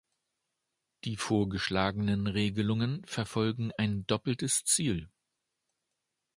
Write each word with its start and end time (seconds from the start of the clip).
Die 1.03 1.15
vorgeschlagenen 1.15 2.25
Regelungen 2.25 3.05
verfolgen 3.05 3.71
ein 3.77 4.07
doppeltes 4.07 4.63
Ziel. 4.63 5.11